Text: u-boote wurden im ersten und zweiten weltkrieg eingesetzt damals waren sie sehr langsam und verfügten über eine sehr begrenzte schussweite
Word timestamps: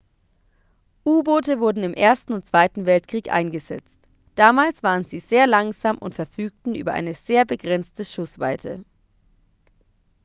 u-boote 1.05 1.59
wurden 1.59 1.83
im 1.83 1.93
ersten 1.93 2.33
und 2.33 2.47
zweiten 2.47 2.87
weltkrieg 2.87 3.31
eingesetzt 3.31 4.09
damals 4.33 4.81
waren 4.81 5.05
sie 5.05 5.19
sehr 5.19 5.45
langsam 5.45 5.99
und 5.99 6.15
verfügten 6.15 6.73
über 6.73 6.93
eine 6.93 7.13
sehr 7.13 7.45
begrenzte 7.45 8.03
schussweite 8.03 8.83